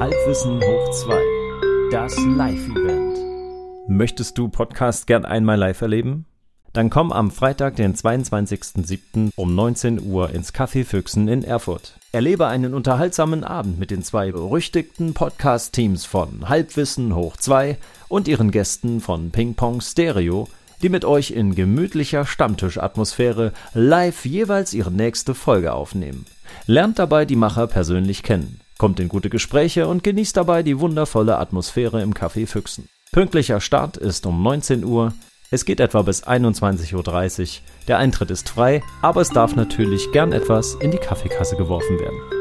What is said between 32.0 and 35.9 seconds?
im Café Füchsen. Pünktlicher Start ist um 19 Uhr. Es geht